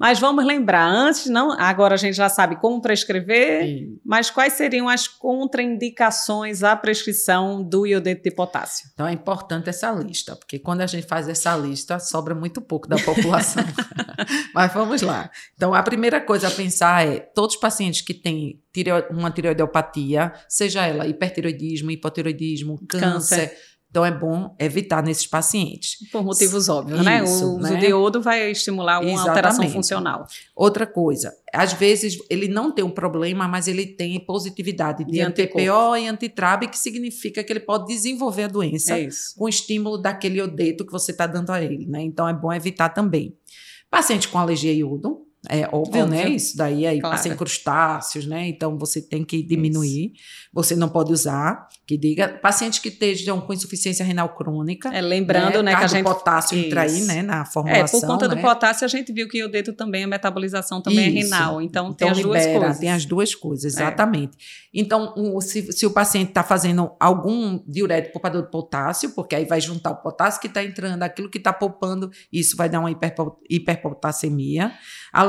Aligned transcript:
Mas 0.00 0.18
vamos 0.18 0.46
lembrar, 0.46 0.88
antes 0.88 1.26
não, 1.26 1.52
agora 1.52 1.92
a 1.94 1.98
gente 1.98 2.14
já 2.14 2.30
sabe 2.30 2.56
como 2.56 2.80
prescrever, 2.80 3.64
Sim. 3.66 3.98
mas 4.02 4.30
quais 4.30 4.54
seriam 4.54 4.88
as 4.88 5.06
contraindicações 5.06 6.62
à 6.62 6.74
prescrição 6.74 7.62
do 7.62 7.84
iodeto 7.84 8.22
de 8.22 8.30
potássio? 8.30 8.88
Então 8.94 9.06
é 9.06 9.12
importante 9.12 9.68
essa 9.68 9.92
lista, 9.92 10.34
porque 10.34 10.58
quando 10.58 10.80
a 10.80 10.86
gente 10.86 11.06
faz 11.06 11.28
essa 11.28 11.54
lista, 11.54 11.98
sobra 11.98 12.34
muito 12.34 12.62
pouco 12.62 12.88
da 12.88 12.96
população. 12.96 13.62
mas 14.54 14.72
vamos 14.72 15.02
lá. 15.02 15.30
Então 15.54 15.74
a 15.74 15.82
primeira 15.82 16.18
coisa 16.18 16.48
a 16.48 16.50
pensar 16.50 17.06
é 17.06 17.20
todos 17.20 17.56
os 17.56 17.60
pacientes 17.60 18.00
que 18.00 18.14
têm 18.14 18.58
uma 19.10 19.30
tireoidopatia, 19.30 20.32
seja 20.48 20.86
ela 20.86 21.06
hipertiroidismo, 21.06 21.90
hipotiroidismo, 21.90 22.80
câncer, 22.88 23.00
câncer 23.00 23.56
então 23.90 24.04
é 24.04 24.10
bom 24.10 24.54
evitar 24.58 25.02
nesses 25.02 25.26
pacientes. 25.26 26.08
Por 26.12 26.24
motivos 26.24 26.68
óbvios, 26.68 27.04
né? 27.04 27.24
Isso, 27.24 27.40
né? 27.40 27.44
O 27.44 27.58
uso 27.58 27.72
né? 27.72 27.80
de 27.80 27.86
iodo 27.86 28.22
vai 28.22 28.50
estimular 28.52 29.00
uma 29.00 29.10
Exatamente. 29.10 29.28
alteração 29.28 29.68
funcional. 29.68 30.26
Outra 30.54 30.86
coisa, 30.86 31.34
às 31.52 31.72
vezes 31.72 32.16
ele 32.30 32.46
não 32.46 32.70
tem 32.70 32.84
um 32.84 32.90
problema, 32.90 33.48
mas 33.48 33.66
ele 33.66 33.84
tem 33.84 34.18
positividade 34.24 35.04
de, 35.04 35.12
de 35.12 35.20
anti-PO 35.20 35.96
e 35.96 36.06
antitrabe, 36.06 36.68
que 36.68 36.78
significa 36.78 37.42
que 37.42 37.52
ele 37.52 37.60
pode 37.60 37.88
desenvolver 37.88 38.44
a 38.44 38.48
doença 38.48 38.96
é 38.96 39.08
com 39.36 39.44
o 39.44 39.48
estímulo 39.48 39.98
daquele 39.98 40.38
iodeto 40.38 40.86
que 40.86 40.92
você 40.92 41.10
está 41.10 41.26
dando 41.26 41.50
a 41.50 41.60
ele, 41.60 41.86
né? 41.86 42.00
Então 42.00 42.28
é 42.28 42.32
bom 42.32 42.52
evitar 42.52 42.90
também. 42.90 43.36
Paciente 43.90 44.28
com 44.28 44.38
alergia 44.38 44.70
a 44.70 44.74
iodo, 44.74 45.26
é 45.48 45.66
óbvio, 45.72 46.06
né? 46.06 46.28
Isso 46.28 46.54
daí 46.54 46.86
aí 46.86 47.00
claro. 47.00 47.16
passa 47.16 47.28
em 47.28 47.36
crustáceos, 47.36 48.26
né? 48.26 48.46
Então 48.46 48.76
você 48.76 49.00
tem 49.00 49.24
que 49.24 49.42
diminuir. 49.42 50.12
Isso. 50.12 50.50
Você 50.52 50.76
não 50.76 50.88
pode 50.88 51.12
usar, 51.12 51.66
que 51.86 51.96
diga. 51.96 52.28
Pacientes 52.28 52.78
que 52.78 52.88
estejam 52.88 53.40
com 53.40 53.52
insuficiência 53.54 54.04
renal 54.04 54.34
crônica. 54.34 54.90
É, 54.92 55.00
lembrando, 55.00 55.62
né, 55.62 55.72
né 55.72 55.78
que 55.78 55.84
a 55.84 55.86
gente. 55.86 56.04
potássio 56.04 56.58
isso. 56.58 56.66
entra 56.66 56.82
aí, 56.82 57.00
né? 57.02 57.22
Na 57.22 57.46
formulação. 57.46 57.98
É, 57.98 58.02
por 58.02 58.06
conta 58.06 58.28
né? 58.28 58.34
do 58.34 58.40
potássio, 58.42 58.84
a 58.84 58.88
gente 58.88 59.12
viu 59.12 59.28
que 59.28 59.42
o 59.42 59.48
dedo 59.48 59.72
também, 59.72 60.04
a 60.04 60.06
metabolização 60.06 60.82
também 60.82 61.06
é 61.06 61.08
isso. 61.08 61.32
é 61.32 61.38
renal. 61.38 61.62
Então, 61.62 61.86
então 61.86 61.94
tem 61.94 62.10
as 62.10 62.18
libera, 62.18 62.44
duas 62.44 62.58
coisas. 62.58 62.78
Tem 62.78 62.90
as 62.90 63.04
duas 63.06 63.34
coisas, 63.34 63.64
é. 63.64 63.68
exatamente. 63.68 64.36
É. 64.36 64.60
Então, 64.74 65.14
um, 65.16 65.40
se, 65.40 65.72
se 65.72 65.86
o 65.86 65.90
paciente 65.90 66.28
está 66.28 66.44
fazendo 66.44 66.92
algum 67.00 67.60
diurético 67.66 68.12
poupador 68.12 68.42
de 68.42 68.50
potássio, 68.50 69.10
porque 69.14 69.34
aí 69.34 69.44
vai 69.44 69.60
juntar 69.60 69.92
o 69.92 69.96
potássio 69.96 70.40
que 70.40 70.48
está 70.48 70.62
entrando, 70.62 71.02
aquilo 71.02 71.30
que 71.30 71.38
está 71.38 71.52
poupando, 71.52 72.10
isso 72.30 72.56
vai 72.56 72.68
dar 72.68 72.80
uma 72.80 72.90
hiperpotassemia. 73.48 74.72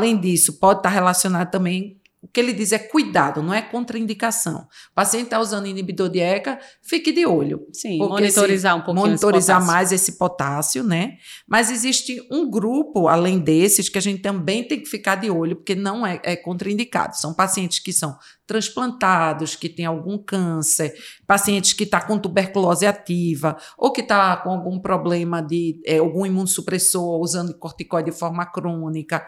Além 0.01 0.19
disso, 0.19 0.53
pode 0.53 0.79
estar 0.79 0.89
relacionado 0.89 1.51
também 1.51 2.01
o 2.21 2.27
que 2.27 2.39
ele 2.39 2.53
diz 2.53 2.71
é 2.71 2.77
cuidado, 2.77 3.41
não 3.41 3.51
é 3.51 3.63
contraindicação. 3.63 4.67
O 4.91 4.93
paciente 4.93 5.23
está 5.23 5.39
usando 5.39 5.65
inibidor 5.65 6.07
de 6.07 6.19
ECA, 6.19 6.59
fique 6.79 7.11
de 7.11 7.25
olho. 7.25 7.65
Sim, 7.73 7.97
monitorizar 7.97 8.75
um 8.75 8.81
pouquinho 8.81 9.07
Monitorizar 9.07 9.57
esse 9.57 9.67
mais 9.67 9.91
esse 9.91 10.17
potássio, 10.19 10.83
né? 10.83 11.17
Mas 11.47 11.71
existe 11.71 12.21
um 12.31 12.47
grupo, 12.47 13.07
além 13.07 13.39
desses, 13.39 13.89
que 13.89 13.97
a 13.97 14.01
gente 14.01 14.21
também 14.21 14.63
tem 14.63 14.79
que 14.79 14.87
ficar 14.87 15.15
de 15.15 15.31
olho, 15.31 15.55
porque 15.55 15.73
não 15.73 16.05
é, 16.05 16.21
é 16.23 16.35
contraindicado. 16.35 17.17
São 17.17 17.33
pacientes 17.33 17.79
que 17.79 17.91
são 17.91 18.15
transplantados, 18.45 19.55
que 19.55 19.67
têm 19.67 19.85
algum 19.85 20.19
câncer, 20.19 20.93
pacientes 21.25 21.73
que 21.73 21.85
estão 21.85 22.01
tá 22.01 22.05
com 22.05 22.19
tuberculose 22.19 22.85
ativa, 22.85 23.57
ou 23.75 23.91
que 23.91 24.01
está 24.01 24.37
com 24.37 24.51
algum 24.51 24.77
problema 24.77 25.41
de 25.41 25.81
é, 25.87 25.97
algum 25.97 26.23
imunossupressor, 26.23 27.19
usando 27.19 27.57
corticoide 27.57 28.11
de 28.11 28.17
forma 28.17 28.45
crônica, 28.45 29.25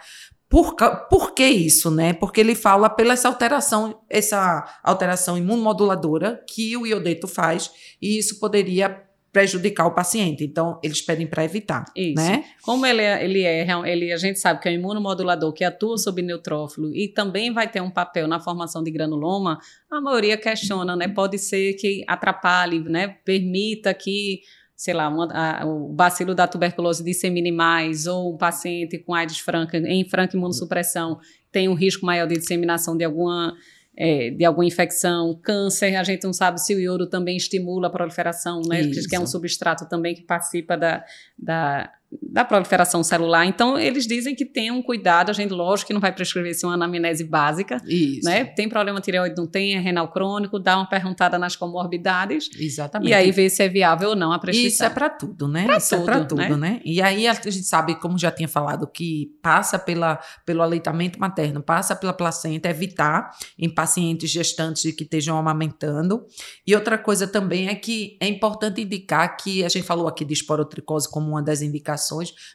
por, 0.54 0.76
por 1.10 1.34
que 1.34 1.48
isso, 1.48 1.90
né? 1.90 2.14
Porque 2.14 2.40
ele 2.40 2.54
fala 2.54 2.88
pela 2.88 3.14
essa 3.14 3.28
alteração, 3.28 4.00
essa 4.08 4.64
alteração 4.84 5.36
imunomoduladora 5.36 6.46
que 6.48 6.78
o 6.78 6.86
iodeto 6.86 7.28
faz, 7.28 7.72
e 8.00 8.20
isso 8.20 8.40
poderia 8.40 9.02
prejudicar 9.32 9.88
o 9.88 9.96
paciente. 9.96 10.44
Então, 10.44 10.80
eles 10.84 11.02
pedem 11.02 11.26
para 11.26 11.44
evitar, 11.44 11.86
Isso. 11.96 12.24
né? 12.24 12.46
Como 12.62 12.86
ele 12.86 13.02
é, 13.02 13.26
ele 13.26 13.42
é, 13.42 13.68
ele, 13.88 14.14
a 14.14 14.18
gente 14.18 14.38
sabe 14.38 14.62
que 14.62 14.70
é 14.70 14.72
um 14.72 14.76
imunomodulador 14.76 15.52
que 15.54 15.64
atua 15.64 15.98
sobre 15.98 16.22
neutrófilo 16.22 16.96
e 16.96 17.08
também 17.08 17.52
vai 17.52 17.68
ter 17.68 17.82
um 17.82 17.90
papel 17.90 18.28
na 18.28 18.40
formação 18.40 18.84
de 18.84 18.92
granuloma, 18.92 19.58
a 19.90 20.00
maioria 20.00 20.38
questiona, 20.38 20.96
né? 20.96 21.08
Pode 21.08 21.40
ser 21.40 21.74
que 21.74 22.06
atrapalhe, 22.08 22.80
né? 22.82 23.08
Permita 23.26 23.92
que 23.92 24.42
sei 24.84 24.94
lá, 24.94 25.08
uma, 25.08 25.32
a, 25.32 25.66
o 25.66 25.88
bacilo 25.94 26.36
da 26.36 26.46
tuberculose 26.46 27.02
dissemine 27.02 27.54
mais, 27.54 28.06
ou 28.06 28.34
um 28.34 28.38
paciente 28.38 28.98
com 28.98 29.14
AIDS 29.14 29.40
franca, 29.40 29.78
em 29.78 30.04
franca 30.04 30.36
imunossupressão, 30.36 31.22
tem 31.54 31.70
um 31.70 31.74
risco 31.74 32.06
maior 32.06 32.28
de 32.28 32.36
disseminação 32.36 32.98
de 32.98 33.06
alguma, 33.06 33.56
é, 33.96 34.32
de 34.32 34.44
alguma 34.44 34.66
infecção, 34.66 35.40
câncer, 35.42 35.96
a 35.96 36.04
gente 36.04 36.26
não 36.26 36.34
sabe 36.34 36.60
se 36.60 36.76
o 36.76 36.82
iodo 36.82 37.08
também 37.08 37.38
estimula 37.38 37.88
a 37.88 37.90
proliferação, 37.90 38.60
né? 38.68 38.82
Isso. 38.82 39.08
Que 39.08 39.16
é 39.16 39.20
um 39.22 39.26
substrato 39.26 39.88
também 39.88 40.14
que 40.14 40.24
participa 40.24 40.76
da, 40.76 41.06
da 41.40 41.90
da 42.22 42.44
proliferação 42.44 43.04
celular. 43.04 43.46
Então, 43.46 43.78
eles 43.78 44.06
dizem 44.06 44.36
que 44.36 44.46
tenham 44.46 44.82
cuidado, 44.82 45.30
a 45.30 45.34
gente, 45.34 45.52
lógico, 45.52 45.88
que 45.88 45.94
não 45.94 46.02
vai 46.02 46.12
prescrever 46.12 46.52
assim, 46.52 46.66
uma 46.66 46.74
anamnese 46.74 47.24
básica. 47.24 47.78
Isso. 47.88 48.28
Né? 48.28 48.46
Tem 48.46 48.70
problema 48.70 49.02
tireoide, 49.02 49.36
não 49.38 49.48
tem, 49.48 49.76
é 49.76 49.80
renal 49.80 50.12
crônico, 50.12 50.60
dá 50.60 50.78
uma 50.78 50.88
perguntada 50.88 51.38
nas 51.40 51.56
comorbidades. 51.56 52.50
Exatamente. 52.58 53.10
E 53.10 53.14
aí 53.14 53.32
ver 53.32 53.50
se 53.50 53.64
é 53.64 53.70
viável 53.70 54.10
ou 54.10 54.16
não 54.16 54.32
a 54.32 54.40
prescrição. 54.40 54.68
Isso 54.68 54.84
é 54.84 54.90
para 54.90 55.10
tudo, 55.10 55.48
né? 55.48 55.66
Pra 55.66 55.78
Isso 55.78 55.96
é 55.96 55.98
tudo, 55.98 56.10
é 56.10 56.14
para 56.14 56.26
tudo, 56.26 56.58
né? 56.58 56.58
né? 56.58 56.82
E 56.86 57.02
aí 57.02 57.28
a 57.28 57.34
gente 57.34 57.64
sabe, 57.64 57.96
como 57.96 58.18
já 58.18 58.32
tinha 58.32 58.48
falado, 58.48 58.88
que 58.88 59.32
passa 59.42 59.80
pela, 59.80 60.20
pelo 60.46 60.62
aleitamento 60.62 61.20
materno, 61.20 61.62
passa 61.62 61.96
pela 61.96 62.14
placenta, 62.14 62.70
evitar 62.70 63.32
em 63.58 63.70
pacientes 63.70 64.30
gestantes 64.30 64.94
que 64.96 65.04
estejam 65.04 65.38
amamentando. 65.38 66.26
E 66.66 66.76
outra 66.76 66.98
coisa 66.98 67.28
também 67.28 67.68
é 67.68 67.76
que 67.76 68.18
é 68.20 68.28
importante 68.28 68.82
indicar 68.82 69.38
que 69.38 69.64
a 69.64 69.70
gente 69.70 69.86
falou 69.86 70.08
aqui 70.08 70.26
de 70.26 70.34
esporotricose 70.34 71.10
como 71.10 71.30
uma 71.30 71.42
das 71.42 71.62
indicações 71.62 72.03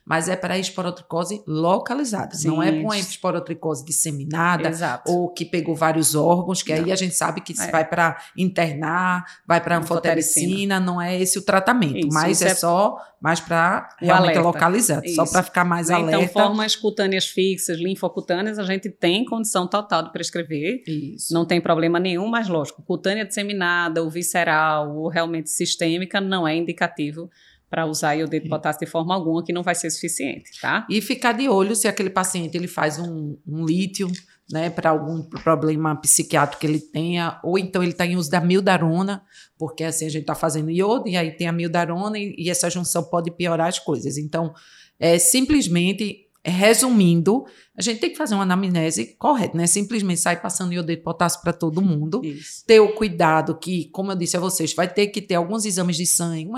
mas 0.04 0.28
é 0.28 0.36
para 0.36 0.58
esporotricose 0.58 1.42
localizada. 1.46 2.34
Sim, 2.34 2.48
não 2.48 2.62
é 2.62 2.72
para 2.72 2.80
uma 2.80 2.98
esporotricose 2.98 3.84
disseminada 3.84 4.68
Exato. 4.68 5.10
ou 5.10 5.28
que 5.28 5.44
pegou 5.44 5.74
vários 5.74 6.14
órgãos, 6.14 6.62
que 6.62 6.74
não. 6.74 6.84
aí 6.84 6.92
a 6.92 6.96
gente 6.96 7.14
sabe 7.14 7.40
que 7.40 7.54
é. 7.58 7.70
vai 7.70 7.84
para 7.84 8.18
internar, 8.36 9.24
vai 9.46 9.60
para 9.60 9.78
anfotericina, 9.78 10.80
não 10.80 11.00
é 11.00 11.20
esse 11.20 11.38
o 11.38 11.42
tratamento, 11.42 11.98
isso, 11.98 12.08
mas 12.12 12.38
isso 12.38 12.44
é, 12.44 12.50
é, 12.50 12.54
só 12.54 12.96
mais 13.20 13.40
para 13.40 13.88
realmente 13.98 14.38
localizar, 14.38 15.02
só 15.14 15.26
para 15.26 15.42
ficar 15.42 15.64
mais 15.64 15.90
então, 15.90 16.02
alerta. 16.02 16.24
Então, 16.24 16.44
formas 16.44 16.76
cutâneas 16.76 17.26
fixas, 17.26 17.78
linfocutâneas, 17.78 18.58
a 18.58 18.64
gente 18.64 18.88
tem 18.88 19.24
condição 19.24 19.66
total 19.66 20.04
de 20.04 20.12
prescrever. 20.12 20.82
Isso. 20.86 21.34
Não 21.34 21.44
tem 21.44 21.60
problema 21.60 21.98
nenhum, 21.98 22.28
mas 22.28 22.48
lógico, 22.48 22.82
cutânea 22.82 23.24
disseminada, 23.24 24.02
ou 24.02 24.10
visceral, 24.10 24.96
ou 24.96 25.08
realmente 25.08 25.50
sistêmica, 25.50 26.20
não 26.20 26.46
é 26.46 26.54
indicativo 26.56 27.28
para 27.70 27.86
usar 27.86 28.14
iodeto 28.14 28.44
de 28.44 28.48
potássio 28.48 28.80
de 28.80 28.90
forma 28.90 29.14
alguma, 29.14 29.44
que 29.44 29.52
não 29.52 29.62
vai 29.62 29.74
ser 29.74 29.90
suficiente, 29.90 30.60
tá? 30.60 30.86
E 30.88 31.00
ficar 31.00 31.32
de 31.32 31.48
olho 31.48 31.76
se 31.76 31.86
aquele 31.86 32.10
paciente 32.10 32.56
ele 32.56 32.68
faz 32.68 32.98
um, 32.98 33.36
um 33.46 33.64
lítio, 33.64 34.10
né, 34.50 34.70
para 34.70 34.90
algum 34.90 35.22
problema 35.22 35.94
psiquiátrico 35.96 36.60
que 36.60 36.66
ele 36.66 36.80
tenha, 36.80 37.38
ou 37.44 37.58
então 37.58 37.82
ele 37.82 37.92
está 37.92 38.06
em 38.06 38.16
uso 38.16 38.30
da 38.30 38.40
mildarona, 38.40 39.22
porque 39.58 39.84
assim 39.84 40.06
a 40.06 40.08
gente 40.08 40.22
está 40.22 40.34
fazendo 40.34 40.70
iodo 40.70 41.06
e 41.06 41.16
aí 41.16 41.30
tem 41.30 41.46
a 41.46 41.52
mildarona 41.52 42.18
e, 42.18 42.34
e 42.38 42.48
essa 42.48 42.70
junção 42.70 43.04
pode 43.04 43.30
piorar 43.30 43.68
as 43.68 43.78
coisas. 43.78 44.16
Então, 44.16 44.54
é 44.98 45.18
simplesmente 45.18 46.27
resumindo, 46.48 47.44
a 47.76 47.82
gente 47.82 48.00
tem 48.00 48.10
que 48.10 48.16
fazer 48.16 48.34
uma 48.34 48.42
anamnese 48.42 49.16
correta, 49.16 49.56
né? 49.56 49.66
Simplesmente 49.66 50.20
sair 50.20 50.42
passando 50.42 50.72
iodeto 50.72 50.98
de 50.98 51.04
potássio 51.04 51.40
para 51.40 51.52
todo 51.52 51.80
mundo. 51.80 52.20
Isso. 52.24 52.64
Ter 52.66 52.80
o 52.80 52.94
cuidado 52.94 53.56
que, 53.56 53.88
como 53.90 54.10
eu 54.10 54.16
disse 54.16 54.36
a 54.36 54.40
vocês, 54.40 54.74
vai 54.74 54.88
ter 54.92 55.06
que 55.08 55.22
ter 55.22 55.36
alguns 55.36 55.64
exames 55.64 55.96
de 55.96 56.04
sangue, 56.04 56.48
um 56.48 56.56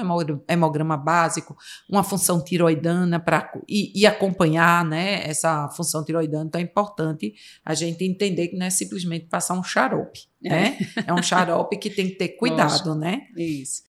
hemograma 0.49 0.97
básico, 0.97 1.57
uma 1.89 2.03
função 2.03 2.43
tiroidana 2.43 3.21
para 3.21 3.53
e, 3.69 3.93
e, 3.95 4.07
acompanhar, 4.07 4.85
né, 4.85 5.29
essa 5.29 5.69
função 5.69 6.05
tiroidana. 6.05 6.47
Então 6.47 6.61
é 6.61 6.65
importante 6.65 7.35
a 7.65 7.75
gente 7.75 8.03
entender 8.05 8.49
que 8.49 8.57
não 8.57 8.67
é 8.67 8.71
simplesmente 8.71 9.27
passar 9.27 9.55
um 9.59 9.63
xarope, 9.63 10.21
é. 10.43 10.49
né? 10.49 10.79
É 11.07 11.13
um 11.13 11.23
xarope 11.23 11.77
que 11.77 11.91
tem 11.91 12.09
que 12.09 12.15
ter 12.15 12.29
cuidado, 12.31 12.71
Lógico. 12.71 12.95
né? 12.95 13.27
Isso. 13.37 13.90